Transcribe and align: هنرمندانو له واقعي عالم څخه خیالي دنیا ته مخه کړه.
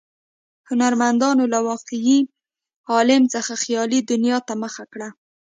هنرمندانو 0.69 1.43
له 1.53 1.59
واقعي 1.69 2.19
عالم 2.91 3.23
څخه 3.33 3.53
خیالي 3.63 3.99
دنیا 4.11 4.37
ته 4.47 4.53
مخه 4.63 4.83
کړه. 4.91 5.07